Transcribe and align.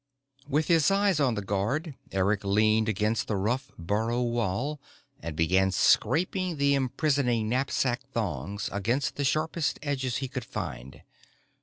With 0.49 0.67
his 0.67 0.89
eyes 0.89 1.19
on 1.19 1.35
the 1.35 1.43
guard, 1.43 1.93
Eric 2.11 2.43
leaned 2.43 2.89
against 2.89 3.27
the 3.27 3.35
rough 3.37 3.69
burrow 3.77 4.23
wall 4.23 4.81
and 5.19 5.35
began 5.35 5.69
scraping 5.69 6.57
the 6.57 6.73
imprisoning 6.73 7.47
knapsack 7.49 8.01
thongs 8.11 8.67
against 8.73 9.15
the 9.15 9.23
sharpest 9.23 9.77
edges 9.83 10.17
he 10.17 10.27
could 10.27 10.43
find. 10.43 11.03